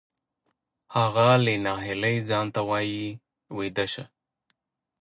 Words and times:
هغه 0.95 1.27
له 1.45 1.53
ناهیلۍ 1.65 2.15
ځان 2.29 2.45
ته 2.55 2.61
وایی 2.69 3.01
ویده 3.57 3.85
شه 3.93 4.05